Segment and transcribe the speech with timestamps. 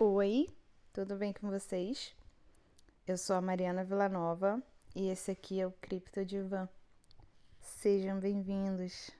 [0.00, 0.48] Oi,
[0.92, 2.12] tudo bem com vocês?
[3.06, 4.60] Eu sou a Mariana Villanova
[4.92, 6.68] e esse aqui é o Cripto Divan.
[7.60, 9.12] Sejam bem-vindos.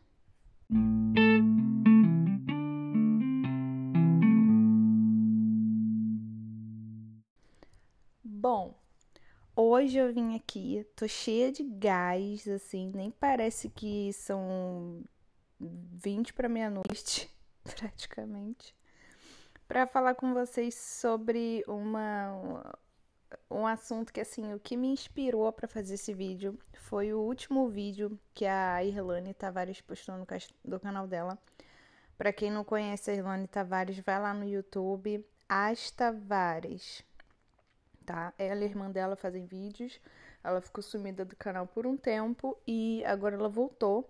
[8.25, 8.75] Bom,
[9.55, 15.05] hoje eu vim aqui, tô cheia de gás, assim, nem parece que são
[15.61, 17.31] 20 para meia-noite,
[17.63, 18.75] praticamente
[19.67, 22.79] para falar com vocês sobre uma
[23.51, 27.69] um assunto que assim, o que me inspirou para fazer esse vídeo foi o último
[27.69, 30.27] vídeo que a Irlane Tavares postou no
[30.65, 31.39] do canal dela.
[32.17, 37.03] Para quem não conhece a Irlane Tavares, vai lá no YouTube, As Tavares.
[38.07, 38.33] Tá?
[38.39, 40.01] Ela e a irmã dela fazem vídeos.
[40.43, 44.09] Ela ficou sumida do canal por um tempo e agora ela voltou.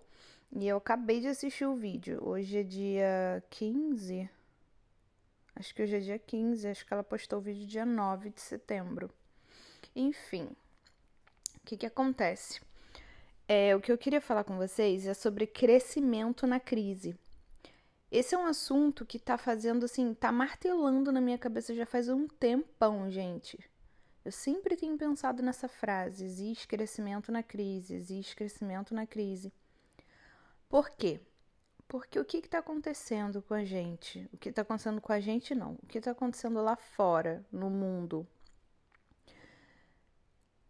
[0.52, 2.20] E eu acabei de assistir o vídeo.
[2.22, 4.28] Hoje é dia 15,
[5.56, 8.40] Acho que hoje é dia 15, acho que ela postou o vídeo dia 9 de
[8.40, 9.10] setembro.
[9.94, 10.48] Enfim,
[11.56, 12.60] o que, que acontece?
[13.46, 17.16] É, o que eu queria falar com vocês é sobre crescimento na crise.
[18.10, 22.08] Esse é um assunto que tá fazendo assim, tá martelando na minha cabeça já faz
[22.08, 23.58] um tempão, gente.
[24.24, 29.52] Eu sempre tenho pensado nessa frase: existe crescimento na crise, existe crescimento na crise.
[30.68, 31.20] Por quê?
[31.86, 34.28] Porque o que está acontecendo com a gente?
[34.32, 35.74] O que está acontecendo com a gente, não.
[35.82, 38.26] O que está acontecendo lá fora, no mundo?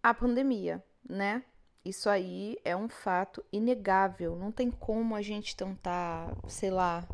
[0.02, 1.44] A pandemia, né?
[1.84, 4.36] Isso aí é um fato inegável.
[4.36, 7.06] Não tem como a gente tentar, sei lá,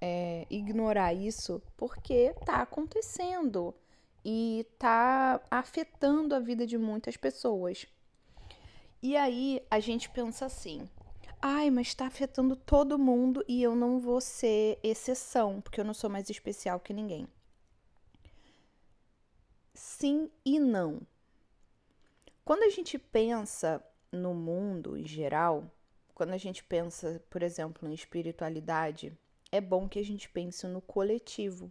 [0.00, 3.74] é, ignorar isso, porque está acontecendo
[4.24, 7.86] e está afetando a vida de muitas pessoas.
[9.00, 10.88] E aí a gente pensa assim:
[11.40, 15.94] Ai, mas está afetando todo mundo e eu não vou ser exceção, porque eu não
[15.94, 17.28] sou mais especial que ninguém.
[19.72, 21.00] Sim e não.
[22.44, 23.80] Quando a gente pensa
[24.10, 25.70] no mundo em geral,
[26.12, 29.16] quando a gente pensa, por exemplo, em espiritualidade,
[29.52, 31.70] é bom que a gente pense no coletivo,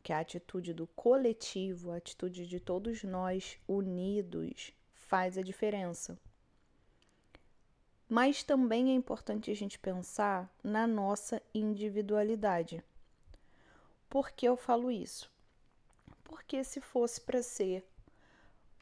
[0.00, 6.16] que a atitude do coletivo, a atitude de todos nós unidos, faz a diferença.
[8.10, 12.82] Mas também é importante a gente pensar na nossa individualidade.
[14.08, 15.30] Por que eu falo isso?
[16.24, 17.86] Porque se fosse para ser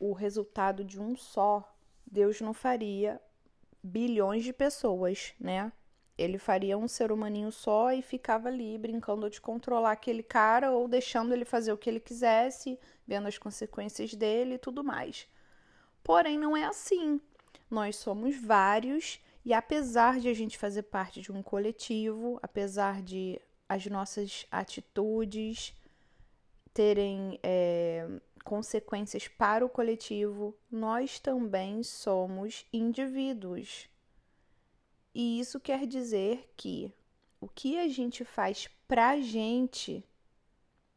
[0.00, 1.76] o resultado de um só,
[2.10, 3.20] Deus não faria
[3.82, 5.70] bilhões de pessoas, né?
[6.16, 10.88] Ele faria um ser humaninho só e ficava ali brincando de controlar aquele cara ou
[10.88, 15.28] deixando ele fazer o que ele quisesse, vendo as consequências dele e tudo mais.
[16.02, 17.20] Porém, não é assim.
[17.70, 23.40] Nós somos vários e apesar de a gente fazer parte de um coletivo, apesar de
[23.68, 25.74] as nossas atitudes
[26.72, 28.06] terem é,
[28.44, 33.88] consequências para o coletivo, nós também somos indivíduos.
[35.14, 36.92] E isso quer dizer que
[37.40, 40.04] o que a gente faz pra gente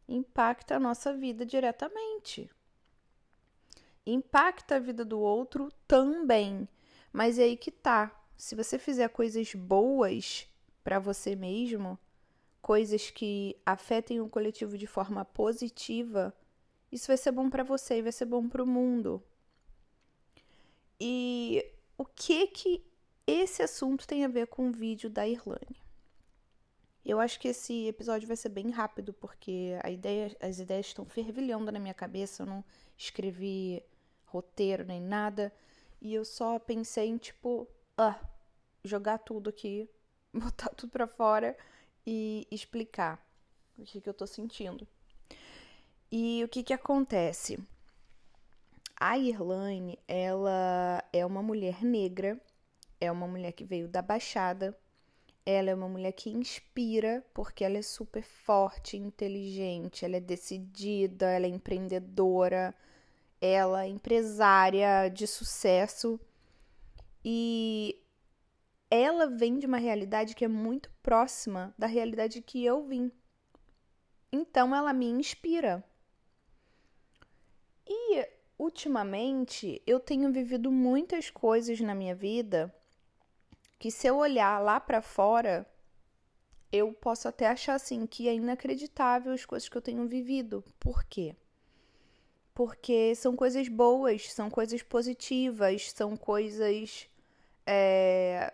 [0.07, 2.49] impacta a nossa vida diretamente
[4.05, 6.67] impacta a vida do outro também.
[7.11, 8.11] Mas é aí que tá.
[8.37, 10.47] Se você fizer coisas boas
[10.83, 11.97] para você mesmo,
[12.61, 16.33] coisas que afetem o coletivo de forma positiva,
[16.91, 19.23] isso vai ser bom para você e vai ser bom para o mundo.
[20.99, 21.65] E
[21.97, 22.85] o que que
[23.25, 25.81] esse assunto tem a ver com o vídeo da Irlane?
[27.03, 31.71] Eu acho que esse episódio vai ser bem rápido, porque ideia, as ideias estão fervilhando
[31.71, 32.43] na minha cabeça.
[32.43, 32.63] Eu não
[32.95, 33.83] escrevi
[34.31, 35.53] roteiro nem nada.
[36.01, 38.19] E eu só pensei em, tipo, ah,
[38.83, 39.89] jogar tudo aqui,
[40.33, 41.55] botar tudo para fora
[42.05, 43.23] e explicar
[43.77, 44.87] o que, que eu tô sentindo.
[46.11, 47.59] E o que que acontece?
[48.99, 52.39] A Irlane, ela é uma mulher negra,
[52.99, 54.77] é uma mulher que veio da Baixada,
[55.45, 61.31] ela é uma mulher que inspira porque ela é super forte, inteligente, ela é decidida,
[61.31, 62.75] ela é empreendedora,
[63.41, 66.19] ela é empresária de sucesso
[67.25, 67.99] e
[68.89, 73.11] ela vem de uma realidade que é muito próxima da realidade que eu vim.
[74.31, 75.83] Então ela me inspira.
[77.87, 78.27] E
[78.59, 82.73] ultimamente eu tenho vivido muitas coisas na minha vida
[83.79, 85.65] que se eu olhar lá para fora,
[86.71, 90.63] eu posso até achar assim que é inacreditável as coisas que eu tenho vivido.
[90.79, 91.35] Por quê?
[92.53, 97.07] Porque são coisas boas, são coisas positivas, são coisas.
[97.65, 98.53] É,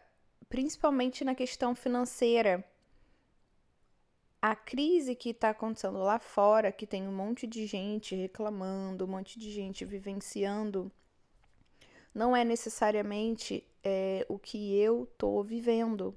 [0.49, 2.63] principalmente na questão financeira.
[4.41, 9.07] a crise que está acontecendo lá fora, que tem um monte de gente reclamando, um
[9.07, 10.91] monte de gente vivenciando,
[12.13, 16.15] não é necessariamente é, o que eu tô vivendo.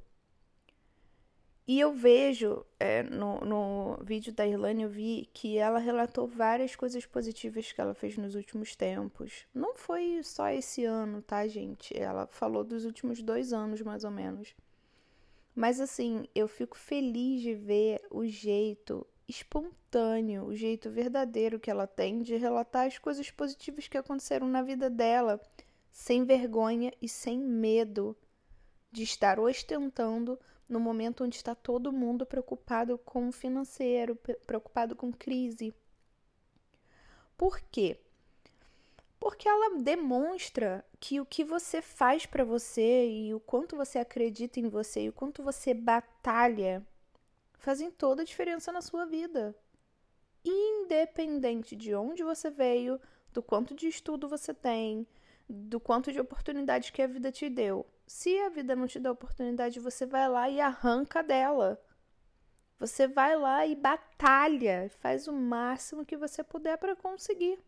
[1.66, 6.74] E eu vejo é, no, no vídeo da Irlane, eu vi que ela relatou várias
[6.74, 9.46] coisas positivas que ela fez nos últimos tempos.
[9.54, 11.96] Não foi só esse ano, tá, gente?
[11.96, 14.54] Ela falou dos últimos dois anos, mais ou menos.
[15.54, 21.86] Mas assim, eu fico feliz de ver o jeito espontâneo, o jeito verdadeiro que ela
[21.86, 25.40] tem de relatar as coisas positivas que aconteceram na vida dela,
[25.90, 28.16] sem vergonha e sem medo
[28.90, 30.38] de estar ostentando
[30.70, 35.74] no momento onde está todo mundo preocupado com o financeiro, preocupado com crise.
[37.36, 37.98] Por quê?
[39.18, 44.60] Porque ela demonstra que o que você faz para você e o quanto você acredita
[44.60, 46.86] em você e o quanto você batalha
[47.58, 49.54] fazem toda a diferença na sua vida.
[50.44, 52.98] Independente de onde você veio,
[53.32, 55.06] do quanto de estudo você tem,
[55.50, 57.84] do quanto de oportunidade que a vida te deu.
[58.06, 61.80] Se a vida não te dá oportunidade, você vai lá e arranca dela.
[62.78, 67.58] Você vai lá e batalha, faz o máximo que você puder para conseguir.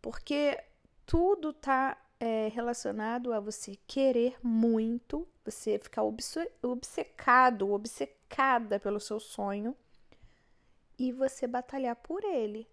[0.00, 0.58] Porque
[1.04, 9.76] tudo está é, relacionado a você querer muito, você ficar obcecado, obcecada pelo seu sonho
[10.98, 12.66] e você batalhar por ele.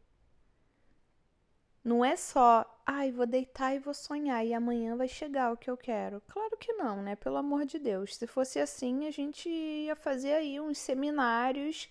[1.83, 5.69] Não é só, ai, vou deitar e vou sonhar e amanhã vai chegar o que
[5.69, 6.21] eu quero.
[6.29, 7.15] Claro que não, né?
[7.17, 8.15] Pelo amor de Deus.
[8.15, 11.89] Se fosse assim, a gente ia fazer aí uns seminários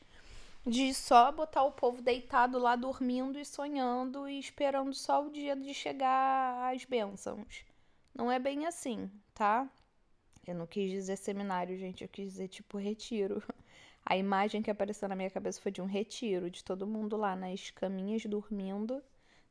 [0.67, 5.55] de só botar o povo deitado lá dormindo e sonhando e esperando só o dia
[5.55, 7.63] de chegar às bênçãos.
[8.15, 9.69] Não é bem assim, tá?
[10.47, 13.43] Eu não quis dizer seminário, gente, eu quis dizer tipo retiro.
[14.07, 17.37] A imagem que apareceu na minha cabeça foi de um retiro, de todo mundo lá
[17.37, 19.03] nas caminhas dormindo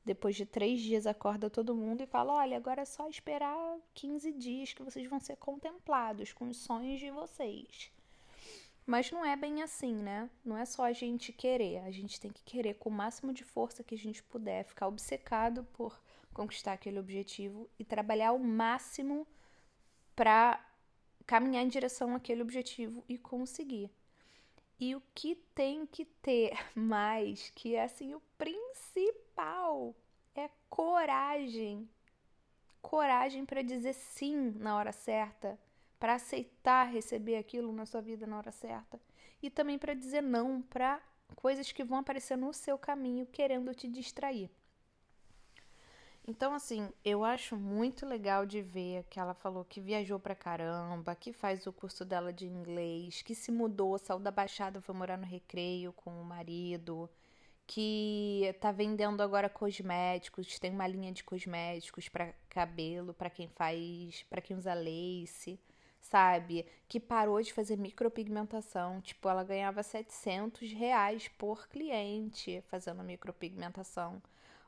[0.04, 4.32] depois de três dias, acorda todo mundo e fala: Olha, agora é só esperar 15
[4.34, 7.92] dias que vocês vão ser contemplados com os sonhos de vocês.
[8.86, 10.30] Mas não é bem assim, né?
[10.44, 13.44] Não é só a gente querer, a gente tem que querer com o máximo de
[13.44, 16.02] força que a gente puder, ficar obcecado por
[16.34, 19.28] conquistar aquele objetivo e trabalhar ao máximo
[20.16, 20.60] para
[21.28, 23.90] caminhar em direção àquele objetivo e conseguir.
[24.82, 29.96] E o que tem que ter mais, que é assim o principal,
[30.34, 31.88] é coragem.
[32.82, 35.60] Coragem para dizer sim na hora certa,
[36.00, 39.00] para aceitar receber aquilo na sua vida na hora certa
[39.40, 41.00] e também para dizer não para
[41.36, 44.50] coisas que vão aparecer no seu caminho querendo te distrair.
[46.28, 51.16] Então, assim, eu acho muito legal de ver que ela falou que viajou pra caramba,
[51.16, 55.18] que faz o curso dela de inglês, que se mudou, saiu da Baixada, foi morar
[55.18, 57.10] no Recreio com o marido,
[57.66, 64.24] que tá vendendo agora cosméticos, tem uma linha de cosméticos para cabelo, para quem faz,
[64.30, 65.60] para quem usa lace,
[66.00, 66.66] sabe?
[66.88, 74.22] Que parou de fazer micropigmentação, tipo, ela ganhava 700 reais por cliente fazendo micropigmentação.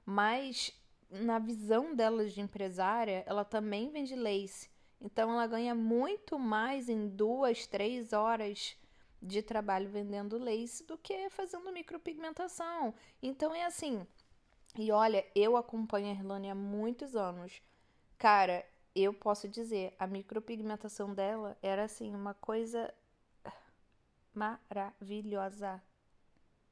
[0.06, 0.74] Mas
[1.22, 4.70] na visão dela de empresária, ela também vende lace.
[5.00, 8.78] Então ela ganha muito mais em duas, três horas
[9.22, 12.94] de trabalho vendendo lace do que fazendo micropigmentação.
[13.22, 14.06] Então é assim.
[14.78, 17.62] E olha, eu acompanho a Irlane há muitos anos.
[18.18, 18.66] Cara,
[18.96, 22.94] eu posso dizer, a micropigmentação dela era assim, uma coisa
[24.34, 25.82] maravilhosa.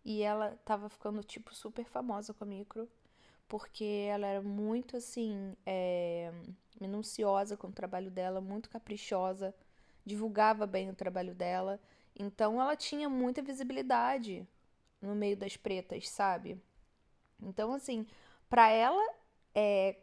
[0.03, 2.89] E ela tava ficando, tipo, super famosa com a micro
[3.51, 6.31] porque ela era muito assim, é,
[6.79, 9.53] minuciosa com o trabalho dela, muito caprichosa,
[10.05, 11.77] divulgava bem o trabalho dela.
[12.17, 14.48] Então ela tinha muita visibilidade
[15.01, 16.62] no meio das pretas, sabe?
[17.41, 18.08] Então, assim,
[18.50, 19.03] para ela
[19.53, 19.98] é,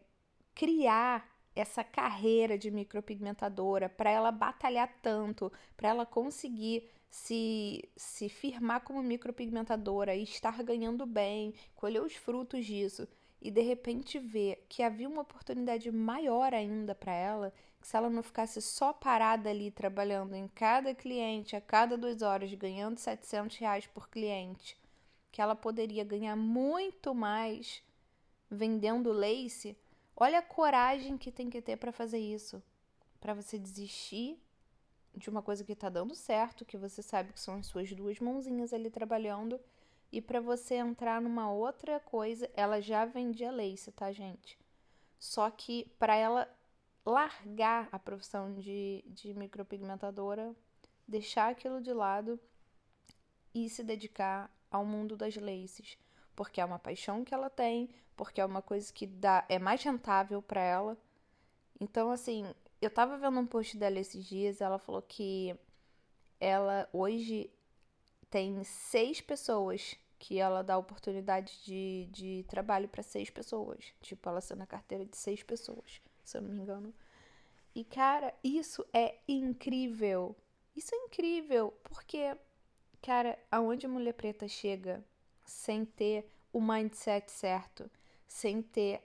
[0.54, 1.26] criar
[1.56, 9.02] essa carreira de micropigmentadora, para ela batalhar tanto, para ela conseguir se, se firmar como
[9.02, 13.08] micropigmentadora e estar ganhando bem, colher os frutos disso,
[13.40, 18.10] e de repente ver que havia uma oportunidade maior ainda para ela, que se ela
[18.10, 23.56] não ficasse só parada ali trabalhando em cada cliente a cada duas horas, ganhando 700
[23.56, 24.76] reais por cliente,
[25.30, 27.82] que ela poderia ganhar muito mais
[28.50, 29.76] vendendo lace.
[30.16, 32.60] Olha a coragem que tem que ter para fazer isso,
[33.20, 34.36] para você desistir
[35.14, 38.18] de uma coisa que está dando certo, que você sabe que são as suas duas
[38.18, 39.60] mãozinhas ali trabalhando
[40.10, 44.58] e para você entrar numa outra coisa, ela já vendia lace, tá, gente?
[45.18, 46.48] Só que para ela
[47.04, 50.54] largar a profissão de, de micropigmentadora,
[51.06, 52.38] deixar aquilo de lado
[53.54, 55.98] e se dedicar ao mundo das laces,
[56.36, 59.82] porque é uma paixão que ela tem, porque é uma coisa que dá é mais
[59.82, 60.98] rentável para ela.
[61.80, 62.44] Então, assim,
[62.80, 65.56] eu tava vendo um post dela esses dias, ela falou que
[66.40, 67.50] ela hoje
[68.30, 73.92] tem seis pessoas que ela dá oportunidade de, de trabalho para seis pessoas.
[74.02, 76.92] Tipo, ela sendo a carteira de seis pessoas, se eu não me engano.
[77.74, 80.34] E, cara, isso é incrível.
[80.74, 82.36] Isso é incrível, porque,
[83.00, 85.04] cara, aonde a mulher preta chega
[85.44, 87.90] sem ter o mindset certo,
[88.26, 89.02] sem ter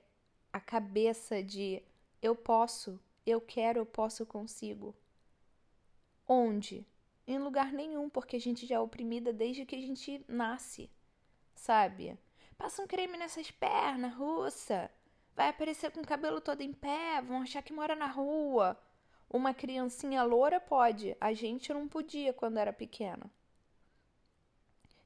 [0.51, 1.81] a cabeça de
[2.21, 4.95] eu posso, eu quero, eu posso, eu consigo.
[6.27, 6.85] Onde?
[7.25, 10.89] Em lugar nenhum, porque a gente já é oprimida desde que a gente nasce,
[11.55, 12.17] sabe?
[12.57, 14.91] Passa um creme nessas pernas, russa.
[15.35, 18.77] Vai aparecer com o cabelo todo em pé, vão achar que mora na rua.
[19.29, 23.31] Uma criancinha loura pode, a gente não podia quando era pequena.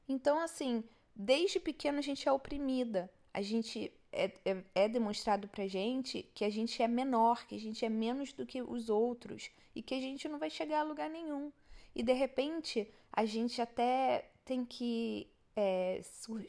[0.10, 0.84] Então, assim,
[1.16, 3.12] desde pequeno a gente é oprimida.
[3.34, 7.60] A gente é, é, é, demonstrado pra gente que a gente é menor, que a
[7.60, 10.84] gente é menos do que os outros e que a gente não vai chegar a
[10.84, 11.52] lugar nenhum.
[11.98, 15.28] E de repente a gente até tem que.
[15.56, 16.00] É,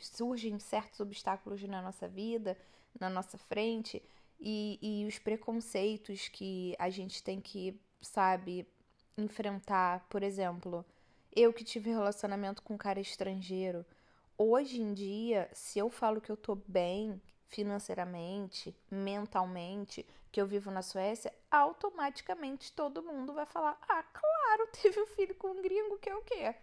[0.03, 2.59] surgem certos obstáculos na nossa vida,
[3.01, 4.03] na nossa frente,
[4.39, 8.69] e, e os preconceitos que a gente tem que, sabe,
[9.17, 10.07] enfrentar.
[10.11, 10.85] Por exemplo,
[11.35, 13.87] eu que tive relacionamento com um cara estrangeiro.
[14.37, 20.71] Hoje em dia, se eu falo que eu tô bem, financeiramente, mentalmente, que eu vivo
[20.71, 24.38] na Suécia, automaticamente todo mundo vai falar: ah, claro,
[24.83, 26.55] teve um filho com um gringo, que é o quê?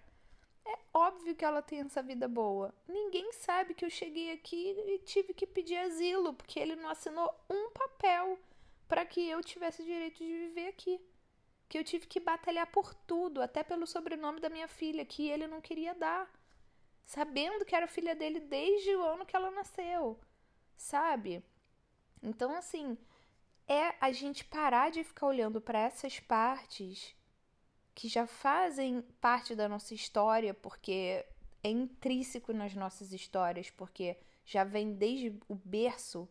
[0.67, 2.73] É óbvio que ela tem essa vida boa.
[2.87, 7.31] Ninguém sabe que eu cheguei aqui e tive que pedir asilo, porque ele não assinou
[7.49, 8.39] um papel
[8.87, 10.99] para que eu tivesse direito de viver aqui.
[11.69, 15.47] Que eu tive que batalhar por tudo, até pelo sobrenome da minha filha, que ele
[15.47, 16.31] não queria dar.
[17.05, 20.19] Sabendo que era filha dele desde o ano que ela nasceu
[20.77, 21.43] sabe?
[22.21, 22.97] Então, assim,
[23.67, 27.15] é a gente parar de ficar olhando para essas partes
[27.95, 31.25] que já fazem parte da nossa história, porque
[31.63, 36.29] é intrínseco nas nossas histórias, porque já vem desde o berço.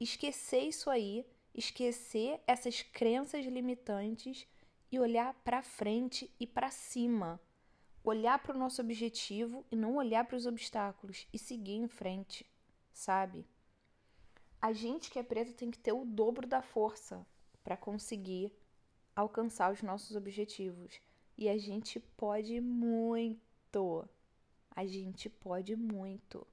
[0.00, 4.46] Esquecer isso aí, esquecer essas crenças limitantes
[4.90, 7.38] e olhar para frente e para cima.
[8.02, 12.46] Olhar para o nosso objetivo e não olhar para os obstáculos e seguir em frente,
[12.92, 13.44] sabe?
[14.60, 17.24] a gente que é preto tem que ter o dobro da força
[17.62, 18.52] para conseguir
[19.16, 21.00] alcançar os nossos objetivos.
[21.36, 24.06] E a gente pode muito.
[24.70, 26.46] A gente pode muito.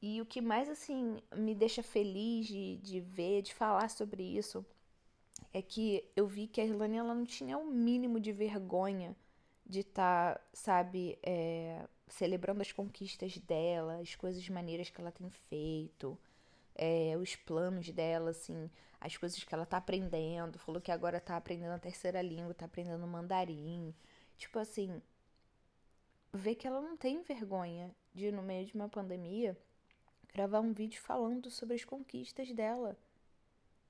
[0.00, 4.64] E o que mais assim me deixa feliz de, de ver, de falar sobre isso,
[5.52, 9.16] é que eu vi que a Irlane ela não tinha o um mínimo de vergonha
[9.64, 15.28] de estar, tá, sabe, é, celebrando as conquistas dela, as coisas maneiras que ela tem
[15.28, 16.16] feito
[16.76, 18.70] é, os planos dela, assim,
[19.06, 20.58] as coisas que ela tá aprendendo.
[20.58, 23.94] Falou que agora tá aprendendo a terceira língua, tá aprendendo mandarim.
[24.36, 25.00] Tipo assim,
[26.32, 29.56] ver que ela não tem vergonha de, no meio de uma pandemia,
[30.34, 32.98] gravar um vídeo falando sobre as conquistas dela.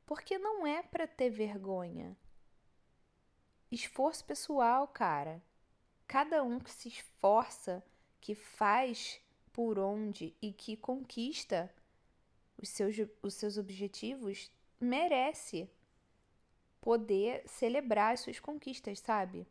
[0.05, 2.17] Porque não é para ter vergonha.
[3.73, 5.43] Esforço pessoal, cara.
[6.07, 7.83] Cada um que se esforça,
[8.21, 9.21] que faz
[9.53, 11.75] por onde e que conquista
[12.59, 15.69] os seus, os seus objetivos, merece
[16.81, 19.47] poder celebrar as suas conquistas, sabe?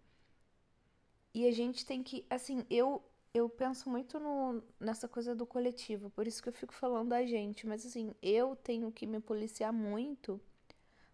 [1.34, 3.04] E a gente tem que, assim, eu
[3.34, 7.26] eu penso muito no, nessa coisa do coletivo, por isso que eu fico falando da
[7.26, 10.40] gente, mas assim, eu tenho que me policiar muito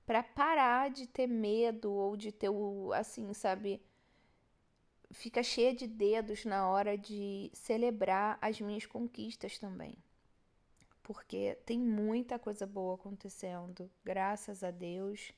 [0.05, 3.81] para parar de ter medo ou de ter o, assim, sabe,
[5.11, 9.97] fica cheia de dedos na hora de celebrar as minhas conquistas também
[11.11, 15.33] porque tem muita coisa boa acontecendo, graças a Deus,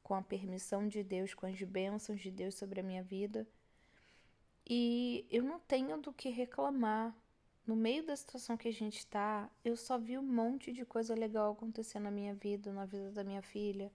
[0.00, 3.44] com a permissão de Deus, com as bênçãos de Deus sobre a minha vida.
[4.64, 7.12] E eu não tenho do que reclamar.
[7.66, 11.16] No meio da situação que a gente está, eu só vi um monte de coisa
[11.16, 13.90] legal acontecer na minha vida, na vida da minha filha.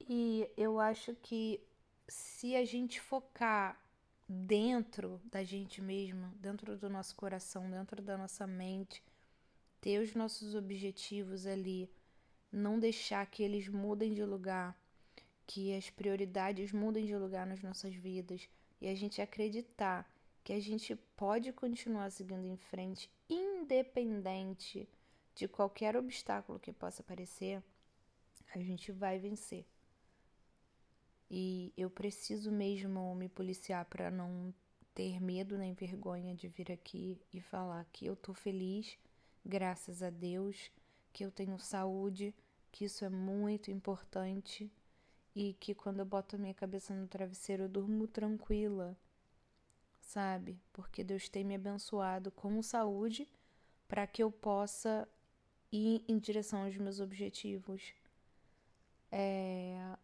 [0.00, 1.60] E eu acho que
[2.08, 3.78] se a gente focar
[4.26, 9.02] dentro da gente mesma, dentro do nosso coração, dentro da nossa mente,
[9.84, 11.90] ter os nossos objetivos ali,
[12.50, 14.74] não deixar que eles mudem de lugar,
[15.46, 18.48] que as prioridades mudem de lugar nas nossas vidas
[18.80, 20.10] e a gente acreditar
[20.42, 24.88] que a gente pode continuar seguindo em frente, independente
[25.34, 27.62] de qualquer obstáculo que possa aparecer,
[28.54, 29.66] a gente vai vencer.
[31.30, 34.54] E eu preciso mesmo me policiar para não
[34.94, 38.96] ter medo nem vergonha de vir aqui e falar que eu tô feliz,
[39.44, 40.70] graças a Deus,
[41.12, 42.34] que eu tenho saúde,
[42.72, 44.70] que isso é muito importante
[45.34, 48.96] e que quando eu boto a minha cabeça no travesseiro eu durmo tranquila,
[50.00, 50.60] sabe?
[50.72, 53.28] Porque Deus tem me abençoado com saúde
[53.88, 55.08] para que eu possa
[55.70, 57.94] ir em direção aos meus objetivos.
[59.10, 59.96] É...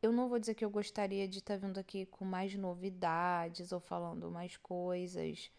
[0.00, 3.80] Eu não vou dizer que eu gostaria de estar vindo aqui com mais novidades ou
[3.80, 5.50] falando mais coisas,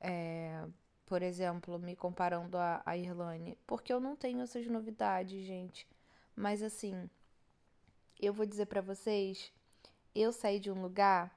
[0.00, 0.66] é...
[1.08, 5.88] por exemplo, me comparando a Irlane, porque eu não tenho essas novidades, gente.
[6.36, 7.08] Mas assim,
[8.20, 9.50] eu vou dizer para vocês,
[10.14, 11.34] eu saí de um lugar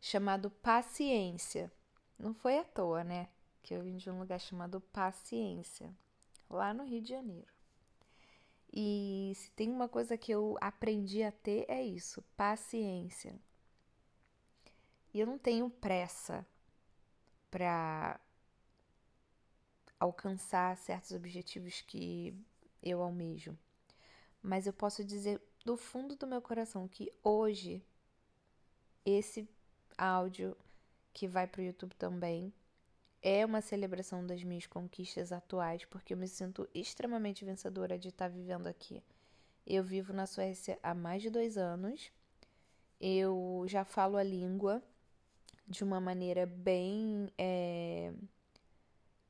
[0.00, 1.72] chamado Paciência.
[2.18, 3.28] Não foi à toa, né?
[3.62, 5.94] Que eu vim de um lugar chamado Paciência,
[6.50, 7.52] lá no Rio de Janeiro.
[8.72, 13.38] E se tem uma coisa que eu aprendi a ter é isso, paciência.
[15.14, 16.44] E eu não tenho pressa
[17.50, 18.18] para
[20.02, 22.34] alcançar certos objetivos que
[22.82, 23.56] eu almejo.
[24.42, 27.80] Mas eu posso dizer do fundo do meu coração que hoje
[29.06, 29.48] esse
[29.96, 30.56] áudio
[31.12, 32.52] que vai para o YouTube também
[33.22, 38.26] é uma celebração das minhas conquistas atuais, porque eu me sinto extremamente vencedora de estar
[38.26, 39.00] vivendo aqui.
[39.64, 42.10] Eu vivo na Suécia há mais de dois anos,
[43.00, 44.82] eu já falo a língua
[45.68, 48.12] de uma maneira bem é,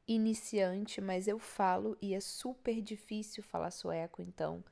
[0.06, 4.64] iniciante, mas eu falo e é super difícil falar sueco, então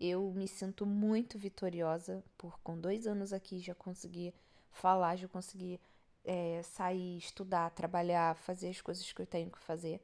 [0.00, 4.32] eu me sinto muito vitoriosa por com dois anos aqui já conseguir
[4.70, 5.80] falar, já conseguir
[6.24, 10.00] é, sair, estudar, trabalhar, fazer as coisas que eu tenho que fazer.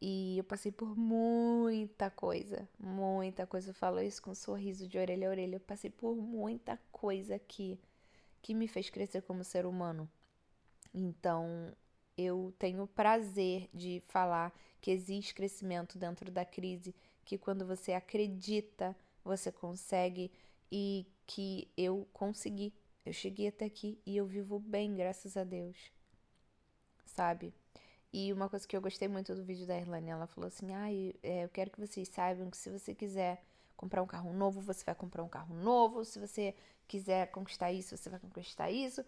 [0.00, 3.70] E eu passei por muita coisa, muita coisa.
[3.70, 5.56] Eu falo isso com um sorriso de orelha a orelha.
[5.56, 7.78] Eu passei por muita coisa aqui
[8.42, 10.08] que me fez crescer como ser humano.
[10.92, 11.72] Então,
[12.16, 18.96] eu tenho prazer de falar que existe crescimento dentro da crise, que quando você acredita,
[19.24, 20.30] você consegue
[20.70, 22.72] e que eu consegui.
[23.04, 25.76] Eu cheguei até aqui e eu vivo bem, graças a Deus.
[27.04, 27.52] Sabe?
[28.12, 30.92] E uma coisa que eu gostei muito do vídeo da Irlane, ela falou assim: ah,
[31.22, 33.42] eu quero que vocês saibam que se você quiser
[33.76, 36.04] comprar um carro novo, você vai comprar um carro novo.
[36.04, 36.54] Se você
[36.88, 39.04] quiser conquistar isso, você vai conquistar isso.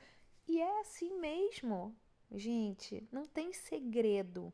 [0.47, 1.95] E é assim mesmo.
[2.31, 4.53] Gente, não tem segredo.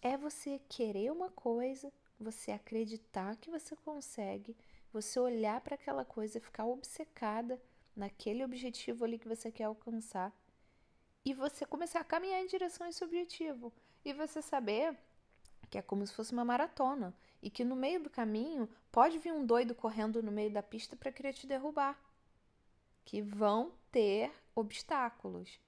[0.00, 4.56] É você querer uma coisa, você acreditar que você consegue,
[4.92, 7.60] você olhar para aquela coisa, ficar obcecada
[7.94, 10.32] naquele objetivo ali que você quer alcançar
[11.24, 13.72] e você começar a caminhar em direção a esse objetivo
[14.04, 14.96] e você saber
[15.68, 19.32] que é como se fosse uma maratona e que no meio do caminho pode vir
[19.32, 21.98] um doido correndo no meio da pista para querer te derrubar.
[23.04, 25.60] Que vão ter obstáculos.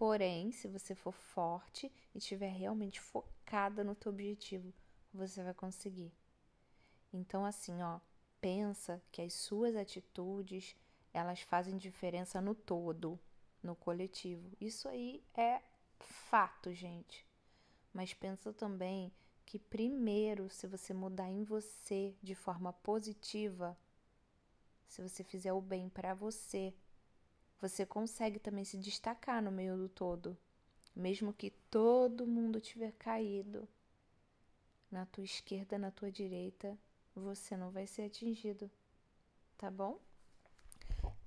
[0.00, 4.72] Porém, se você for forte e estiver realmente focada no teu objetivo,
[5.12, 6.10] você vai conseguir.
[7.12, 8.00] Então, assim, ó,
[8.40, 10.74] pensa que as suas atitudes
[11.12, 13.20] elas fazem diferença no todo,
[13.62, 14.56] no coletivo.
[14.58, 15.60] Isso aí é
[15.98, 17.26] fato, gente.
[17.92, 19.12] Mas pensa também
[19.44, 23.76] que primeiro, se você mudar em você de forma positiva,
[24.88, 26.74] se você fizer o bem para você,
[27.60, 30.36] você consegue também se destacar no meio do todo.
[30.94, 33.68] Mesmo que todo mundo tiver caído
[34.90, 36.76] na tua esquerda, na tua direita,
[37.14, 38.70] você não vai ser atingido,
[39.56, 40.00] tá bom?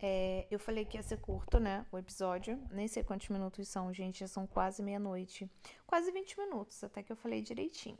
[0.02, 1.86] É, eu falei que ia ser curto, né?
[1.92, 2.62] O episódio.
[2.72, 4.20] Nem sei quantos minutos são, gente.
[4.20, 5.50] Já são quase meia-noite.
[5.88, 7.98] Quase 20 minutos, até que eu falei direitinho.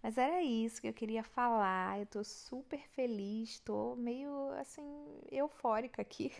[0.00, 1.98] Mas era isso que eu queria falar.
[1.98, 4.82] Eu tô super feliz, tô meio assim,
[5.30, 6.32] eufórica aqui.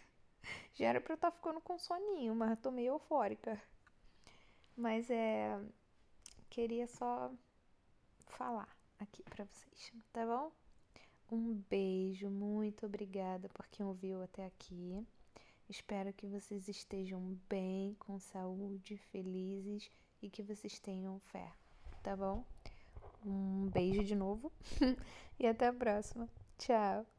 [0.74, 3.60] Já era pra eu estar tá ficando com soninho, mas tô meio eufórica.
[4.76, 5.60] Mas é.
[6.48, 7.32] Queria só
[8.26, 10.52] falar aqui pra vocês, tá bom?
[11.30, 15.06] Um beijo, muito obrigada por quem ouviu até aqui.
[15.68, 21.50] Espero que vocês estejam bem, com saúde, felizes e que vocês tenham fé,
[22.02, 22.44] tá bom?
[23.24, 24.52] Um beijo de novo
[25.38, 26.28] e até a próxima.
[26.58, 27.11] Tchau!